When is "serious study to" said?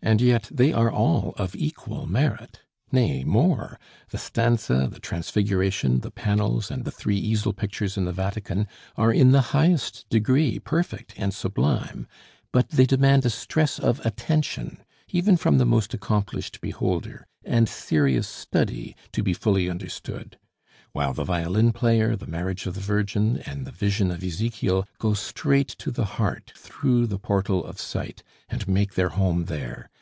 17.68-19.24